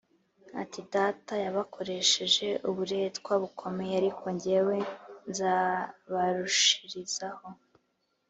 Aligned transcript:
ati 0.61 0.79
“Data 0.93 1.33
yabakoresheje 1.45 2.47
uburetwa 2.69 3.33
bukomeye 3.41 3.93
,ariko 4.01 4.25
jyewe 4.41 4.75
nzabarushirizaho 5.29 7.47